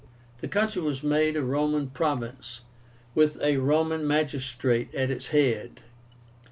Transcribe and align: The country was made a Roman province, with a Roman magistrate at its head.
The 0.39 0.47
country 0.47 0.81
was 0.81 1.03
made 1.03 1.35
a 1.35 1.43
Roman 1.43 1.87
province, 1.91 2.61
with 3.13 3.39
a 3.39 3.57
Roman 3.57 4.07
magistrate 4.07 4.91
at 4.95 5.11
its 5.11 5.27
head. 5.27 5.79